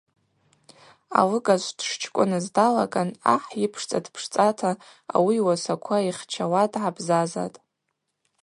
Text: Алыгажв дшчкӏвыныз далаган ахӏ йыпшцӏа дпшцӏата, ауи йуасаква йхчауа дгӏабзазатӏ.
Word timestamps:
Алыгажв 1.19 1.69
дшчкӏвыныз 1.77 2.45
далаган 2.55 3.09
ахӏ 3.33 3.51
йыпшцӏа 3.61 3.99
дпшцӏата, 4.03 4.71
ауи 5.15 5.33
йуасаква 5.39 5.97
йхчауа 6.09 6.63
дгӏабзазатӏ. 6.71 7.57